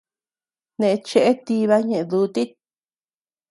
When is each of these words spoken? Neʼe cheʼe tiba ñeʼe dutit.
Neʼe 0.79 0.97
cheʼe 1.07 1.31
tiba 1.45 1.77
ñeʼe 1.87 2.03
dutit. 2.09 2.51